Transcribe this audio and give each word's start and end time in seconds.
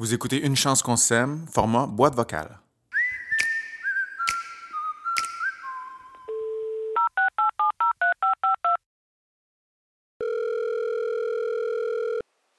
Vous 0.00 0.14
écoutez 0.14 0.38
Une 0.38 0.56
chance 0.56 0.82
qu'on 0.82 0.96
s'aime, 0.96 1.46
format 1.52 1.86
boîte 1.86 2.14
vocale. 2.14 2.58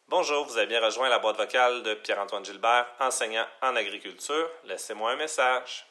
Bonjour, 0.07 0.45
vous 0.45 0.55
avez 0.55 0.67
bien 0.67 0.85
rejoint 0.85 1.09
la 1.09 1.17
boîte 1.17 1.37
vocale 1.37 1.81
de 1.81 1.95
Pierre-Antoine 1.95 2.45
Gilbert, 2.45 2.85
enseignant 2.99 3.47
en 3.63 3.75
agriculture. 3.75 4.47
Laissez-moi 4.65 5.13
un 5.13 5.15
message. 5.15 5.90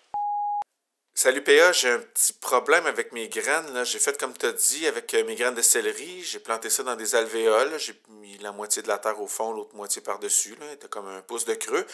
Salut 1.14 1.42
PA, 1.42 1.72
j'ai 1.72 1.90
un 1.90 1.98
petit 1.98 2.32
problème 2.32 2.86
avec 2.86 3.12
mes 3.12 3.28
graines. 3.28 3.84
J'ai 3.84 3.98
fait 3.98 4.18
comme 4.18 4.32
tu 4.36 4.46
as 4.46 4.52
dit 4.52 4.86
avec 4.86 5.12
euh, 5.12 5.24
mes 5.24 5.34
graines 5.34 5.54
de 5.54 5.60
céleri. 5.60 6.22
J'ai 6.22 6.38
planté 6.38 6.70
ça 6.70 6.82
dans 6.82 6.96
des 6.96 7.14
alvéoles. 7.14 7.78
J'ai 7.78 8.00
mis 8.08 8.38
la 8.38 8.52
moitié 8.52 8.80
de 8.80 8.88
la 8.88 8.96
terre 8.96 9.20
au 9.20 9.26
fond, 9.26 9.52
l'autre 9.52 9.74
moitié 9.74 10.00
par-dessus. 10.00 10.56
C'était 10.70 10.88
comme 10.88 11.08
un 11.08 11.20
pouce 11.20 11.44
de 11.44 11.54
creux. 11.54 11.84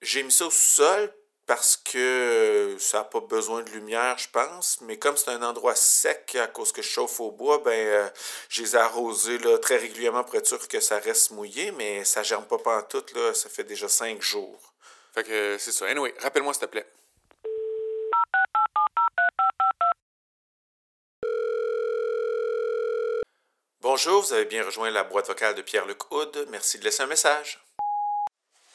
J'ai 0.00 0.22
mis 0.22 0.32
ça 0.32 0.46
au 0.46 0.50
sol 0.50 1.12
parce 1.46 1.76
que 1.76 2.76
ça 2.78 2.98
n'a 2.98 3.04
pas 3.04 3.20
besoin 3.20 3.62
de 3.62 3.70
lumière, 3.70 4.16
je 4.16 4.28
pense. 4.30 4.80
Mais 4.82 4.98
comme 4.98 5.16
c'est 5.16 5.30
un 5.30 5.42
endroit 5.42 5.74
sec 5.74 6.36
à 6.36 6.46
cause 6.46 6.72
que 6.72 6.80
je 6.80 6.88
chauffe 6.88 7.20
au 7.20 7.32
bois, 7.32 7.58
ben 7.58 7.72
euh, 7.72 8.08
je 8.48 9.56
très 9.56 9.76
régulièrement 9.76 10.24
pour 10.24 10.36
être 10.36 10.46
sûr 10.46 10.66
que 10.68 10.80
ça 10.80 10.98
reste 11.00 11.32
mouillé, 11.32 11.72
mais 11.72 12.04
ça 12.04 12.22
germe 12.22 12.46
pas 12.46 12.58
pantoute, 12.58 13.12
là. 13.14 13.34
Ça 13.34 13.50
fait 13.50 13.64
déjà 13.64 13.88
cinq 13.88 14.22
jours. 14.22 14.72
Fait 15.12 15.24
que 15.24 15.58
c'est 15.58 15.72
ça. 15.72 15.86
Anyway, 15.86 16.14
rappelle-moi 16.20 16.54
s'il 16.54 16.62
te 16.62 16.66
plaît. 16.66 16.86
Bonjour, 23.92 24.22
vous 24.22 24.32
avez 24.32 24.44
bien 24.44 24.64
rejoint 24.64 24.88
la 24.88 25.02
boîte 25.02 25.26
vocale 25.26 25.56
de 25.56 25.62
Pierre-Luc 25.62 26.12
Houd. 26.12 26.46
Merci 26.50 26.78
de 26.78 26.84
laisser 26.84 27.02
un 27.02 27.08
message. 27.08 27.58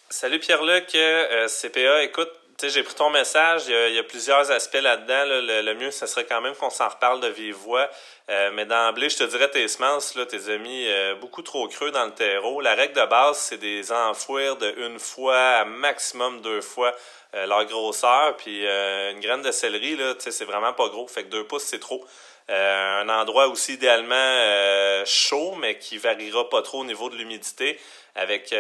Salut 0.10 0.40
Pierre-Luc, 0.40 0.94
euh, 0.94 1.48
CPA, 1.48 2.04
écoute, 2.04 2.30
j'ai 2.62 2.84
pris 2.84 2.96
ton 2.96 3.10
message, 3.10 3.68
il 3.68 3.94
y 3.94 3.98
a, 3.98 4.04
plusieurs 4.04 4.52
aspects 4.52 4.74
là-dedans. 4.74 5.24
là. 5.24 5.40
Le, 5.40 5.62
le 5.62 5.74
mieux, 5.76 5.92
ce 5.92 6.06
serait 6.06 6.26
quand 6.26 6.42
même 6.42 6.54
qu'on 6.56 6.70
s'en 6.70 6.90
reparle 6.90 7.22
de 7.22 7.30
vive 7.30 7.56
voix. 7.56 7.90
Euh, 8.32 8.50
mais 8.54 8.66
d'emblée, 8.66 9.10
je 9.10 9.18
te 9.18 9.24
dirais, 9.24 9.50
tes 9.52 9.68
semences, 9.68 10.16
là, 10.16 10.26
tes 10.26 10.58
mis 10.58 10.88
euh, 10.88 11.14
beaucoup 11.16 11.44
trop 11.44 11.68
creux 11.68 11.92
dans 11.92 12.06
le 12.06 12.12
terreau. 12.12 12.60
La 12.60 12.74
règle 12.74 13.00
de 13.00 13.06
base, 13.06 13.38
c'est 13.38 13.60
des 13.60 13.92
enfouir 13.92 14.56
de 14.58 14.74
une 14.78 14.98
fois 14.98 15.38
à 15.38 15.66
maximum 15.66 16.42
deux 16.42 16.62
fois 16.62 16.96
euh, 17.36 17.46
leur 17.46 17.66
grosseur. 17.66 18.36
Puis 18.38 18.66
une 18.66 19.20
graine 19.20 19.44
de 19.44 19.52
céleri, 19.52 19.96
là, 19.96 20.16
c'est 20.18 20.46
vraiment 20.46 20.74
pas 20.74 20.90
gros. 20.90 21.08
Fait 21.08 21.24
que 21.24 21.30
deux 21.30 21.44
pouces, 21.44 21.66
c'est 21.66 21.80
trop. 21.80 22.04
Un 22.48 23.10
endroit 23.10 23.48
aussi 23.48 23.74
idéalement 23.74 25.04
chaud, 25.06 25.56
mais 25.60 25.78
qui 25.80 25.98
variera 25.98 26.48
pas 26.48 26.62
trop 26.62 26.82
au 26.82 26.86
niveau 26.86 27.10
de 27.10 27.16
l'humidité, 27.16 27.80
avec 28.14 28.54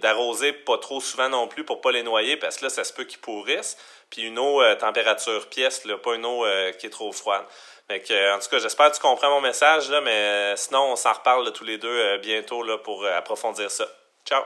d'arroser 0.00 0.52
pas 0.52 0.76
trop 0.78 1.00
souvent 1.00 1.28
non 1.28 1.46
plus 1.46 1.62
pour 1.62 1.80
pas 1.80 1.92
les 1.92 2.02
noyer, 2.02 2.36
parce 2.36 2.56
que 2.56 2.64
là, 2.64 2.68
ça 2.68 2.82
se 2.82 2.92
peut 2.92 3.04
qu'ils 3.04 3.20
pourrissent. 3.20 3.76
Puis 4.10 4.22
une 4.22 4.40
eau 4.40 4.60
température 4.74 5.48
pièce, 5.48 5.84
pas 6.02 6.14
une 6.16 6.26
eau 6.26 6.44
qui 6.80 6.86
est 6.86 6.90
trop 6.90 7.12
froide. 7.12 7.44
Euh, 7.90 8.34
en 8.36 8.38
tout 8.38 8.48
cas, 8.48 8.58
j'espère 8.58 8.90
que 8.90 8.96
tu 8.96 9.02
comprends 9.02 9.30
mon 9.30 9.40
message, 9.40 9.90
là, 9.90 10.00
mais 10.00 10.12
euh, 10.12 10.56
sinon, 10.56 10.92
on 10.92 10.96
s'en 10.96 11.12
reparle 11.12 11.52
tous 11.52 11.64
les 11.64 11.76
deux 11.76 11.88
euh, 11.88 12.18
bientôt 12.18 12.62
là, 12.62 12.78
pour 12.78 13.04
approfondir 13.04 13.70
ça. 13.70 13.86
Ciao! 14.24 14.44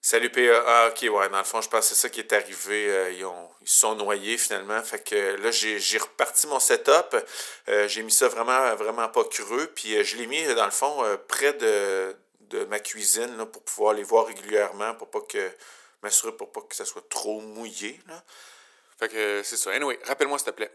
Salut 0.00 0.30
PA. 0.30 0.62
Ah, 0.66 0.88
ok, 0.88 1.02
ouais, 1.12 1.28
dans 1.28 1.38
le 1.38 1.44
fond, 1.44 1.60
je 1.60 1.68
pense 1.68 1.80
que 1.80 1.94
c'est 1.94 2.00
ça 2.00 2.08
qui 2.08 2.20
est 2.20 2.32
arrivé. 2.32 3.12
Ils, 3.18 3.24
ont, 3.24 3.50
sont 3.64 3.96
noyés 3.96 4.38
finalement. 4.38 4.80
Fait 4.82 5.00
que 5.00 5.36
là, 5.42 5.50
j'ai 5.50 5.98
reparti 5.98 6.46
mon 6.46 6.60
setup. 6.60 7.16
J'ai 7.88 8.02
mis 8.02 8.12
ça 8.12 8.28
vraiment, 8.28 8.76
vraiment 8.76 9.08
pas 9.08 9.24
creux. 9.24 9.66
Puis 9.74 10.04
je 10.04 10.16
l'ai 10.16 10.28
mis, 10.28 10.44
dans 10.54 10.64
le 10.64 10.70
fond, 10.70 11.02
près 11.26 11.54
de, 11.54 12.16
ma 12.68 12.78
cuisine 12.78 13.36
là, 13.36 13.46
pour 13.46 13.64
pouvoir 13.64 13.94
les 13.94 14.04
voir 14.04 14.26
régulièrement, 14.26 14.94
pour 14.94 15.10
pas 15.10 15.22
que 15.22 15.50
m'assurer 16.04 16.30
pour 16.30 16.52
pas 16.52 16.60
que 16.60 16.76
ça 16.76 16.84
soit 16.84 17.08
trop 17.08 17.40
mouillé. 17.40 18.00
Là. 18.06 18.22
Fait 19.00 19.08
que 19.08 19.42
c'est 19.42 19.56
ça. 19.56 19.72
Anyway, 19.72 19.98
rappelle-moi 20.04 20.38
s'il 20.38 20.46
te 20.46 20.52
plaît. 20.52 20.70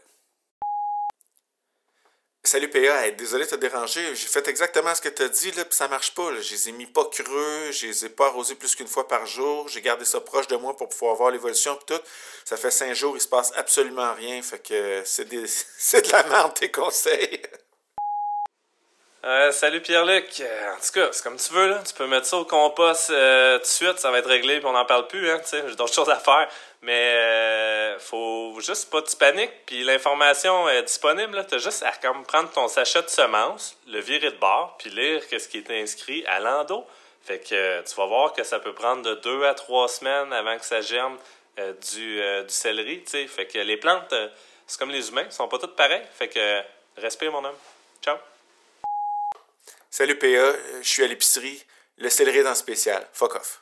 Salut 2.52 2.68
PA, 2.68 3.10
désolé 3.12 3.46
de 3.46 3.48
te 3.48 3.54
déranger. 3.54 4.14
J'ai 4.14 4.26
fait 4.26 4.46
exactement 4.46 4.94
ce 4.94 5.00
que 5.00 5.08
tu 5.08 5.22
as 5.22 5.28
dit, 5.30 5.52
là, 5.52 5.64
puis 5.64 5.74
ça 5.74 5.88
marche 5.88 6.14
pas. 6.14 6.38
Je 6.38 6.50
les 6.52 6.68
ai 6.68 6.72
mis 6.72 6.84
pas 6.84 7.06
creux, 7.06 7.70
je 7.70 7.86
les 7.86 8.04
ai 8.04 8.10
pas 8.10 8.26
arrosés 8.26 8.56
plus 8.56 8.74
qu'une 8.74 8.88
fois 8.88 9.08
par 9.08 9.24
jour. 9.24 9.70
J'ai 9.70 9.80
gardé 9.80 10.04
ça 10.04 10.20
proche 10.20 10.48
de 10.48 10.56
moi 10.56 10.76
pour 10.76 10.90
pouvoir 10.90 11.14
voir 11.14 11.30
l'évolution 11.30 11.74
puis 11.76 11.96
tout. 11.96 12.02
Ça 12.44 12.58
fait 12.58 12.70
cinq 12.70 12.92
jours, 12.92 13.16
il 13.16 13.22
se 13.22 13.28
passe 13.28 13.52
absolument 13.56 14.12
rien. 14.12 14.42
Fait 14.42 14.58
que 14.58 15.22
des... 15.22 15.46
c'est 15.78 16.06
de 16.06 16.12
la 16.12 16.24
merde 16.24 16.52
tes 16.52 16.70
conseils. 16.70 17.40
Salut 19.22 19.80
Pierre-Luc. 19.80 20.40
Euh, 20.40 20.72
en 20.72 20.80
tout 20.80 20.92
cas, 20.94 21.08
c'est 21.12 21.22
comme 21.22 21.36
tu 21.36 21.52
veux, 21.52 21.68
là. 21.68 21.80
Tu 21.86 21.94
peux 21.94 22.08
mettre 22.08 22.26
ça 22.26 22.38
au 22.38 22.44
compost 22.44 23.10
euh, 23.10 23.58
tout 23.58 23.62
de 23.62 23.66
suite, 23.68 23.98
ça 24.00 24.10
va 24.10 24.18
être 24.18 24.28
réglé, 24.28 24.58
puis 24.58 24.66
on 24.66 24.72
n'en 24.72 24.84
parle 24.84 25.06
plus, 25.06 25.30
hein. 25.30 25.40
J'ai 25.48 25.76
d'autres 25.76 25.94
choses 25.94 26.10
à 26.10 26.18
faire. 26.18 26.48
Mais 26.80 27.14
euh, 27.14 27.98
faut 28.00 28.58
juste 28.58 28.90
pas 28.90 29.00
que 29.00 29.08
tu 29.08 29.14
paniques, 29.14 29.52
puis 29.64 29.84
l'information 29.84 30.68
est 30.68 30.82
disponible, 30.82 31.36
là. 31.36 31.44
T'as 31.44 31.58
juste 31.58 31.84
à 31.84 31.92
prendre 32.26 32.50
ton 32.50 32.66
sachet 32.66 33.00
de 33.02 33.08
semences, 33.08 33.78
le 33.86 34.00
virer 34.00 34.32
de 34.32 34.38
bord, 34.38 34.76
puis 34.76 34.90
lire 34.90 35.24
qu'est-ce 35.28 35.48
qui 35.48 35.58
est 35.58 35.70
inscrit 35.70 36.24
à 36.26 36.40
l'endos. 36.40 36.84
Fait 37.24 37.38
que 37.38 37.80
tu 37.82 37.94
vas 37.94 38.06
voir 38.06 38.32
que 38.32 38.42
ça 38.42 38.58
peut 38.58 38.74
prendre 38.74 39.02
de 39.02 39.14
deux 39.14 39.44
à 39.44 39.54
trois 39.54 39.86
semaines 39.86 40.32
avant 40.32 40.58
que 40.58 40.64
ça 40.64 40.80
germe 40.80 41.16
du, 41.56 42.16
du 42.18 42.52
céleri. 42.52 43.04
Fait 43.06 43.46
que 43.46 43.58
les 43.58 43.76
plantes, 43.76 44.12
c'est 44.66 44.80
comme 44.80 44.90
les 44.90 45.08
humains, 45.10 45.26
ils 45.26 45.32
sont 45.32 45.46
pas 45.46 45.58
toutes 45.58 45.76
pareilles. 45.76 46.02
Fait 46.18 46.26
que 46.26 46.62
respire, 46.96 47.30
mon 47.30 47.44
homme. 47.44 47.54
Ciao! 48.02 48.16
Salut 49.94 50.16
PA, 50.16 50.26
je 50.80 50.88
suis 50.88 51.04
à 51.04 51.06
l'épicerie. 51.06 51.62
Le 51.98 52.08
céleri 52.08 52.38
est 52.38 52.54
spécial. 52.54 53.06
Fuck 53.12 53.34
off. 53.34 53.61